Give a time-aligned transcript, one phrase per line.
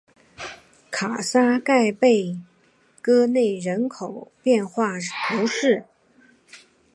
[0.89, 2.35] 卡萨盖贝
[3.03, 4.93] 戈内人口变化
[5.29, 5.85] 图示